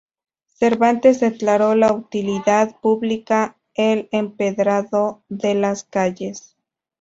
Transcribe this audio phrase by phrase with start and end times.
[0.55, 6.55] Cervantes declaró de utilidad pública el empedrado de las calles.